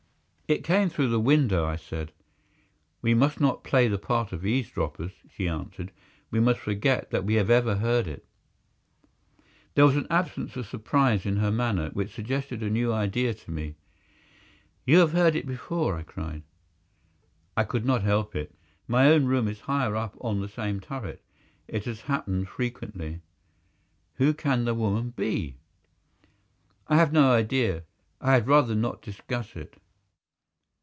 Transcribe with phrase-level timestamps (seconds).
[0.53, 2.11] "It came through the window," I said.
[3.01, 5.93] "We must not play the part of eavesdroppers," she answered.
[6.29, 8.25] "We must forget that we have ever heard it."
[9.75, 13.49] There was an absence of surprise in her manner which suggested a new idea to
[13.49, 13.75] me.
[14.85, 16.43] "You have heard it before," I cried.
[17.55, 18.53] "I could not help it.
[18.89, 21.23] My own room is higher up on the same turret.
[21.69, 23.21] It has happened frequently."
[24.15, 25.55] "Who can the woman be?"
[26.89, 27.85] "I have no idea.
[28.19, 29.77] I had rather not discuss it."